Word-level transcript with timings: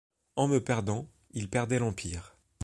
En 0.35 0.47
me 0.47 0.57
perdant, 0.63 1.11
il 1.29 1.47
perdait 1.47 1.77
l'empire! 1.77 2.35